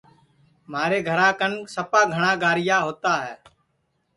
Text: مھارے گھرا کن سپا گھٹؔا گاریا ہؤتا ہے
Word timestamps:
مھارے 0.71 0.99
گھرا 1.07 1.29
کن 1.39 1.53
سپا 1.73 2.01
گھٹؔا 2.13 2.31
گاریا 2.43 2.77
ہؤتا 2.85 3.13
ہے 3.25 3.35